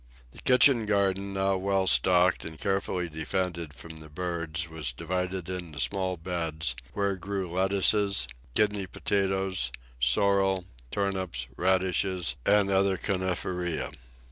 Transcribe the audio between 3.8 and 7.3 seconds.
the birds, was divided into small beds, where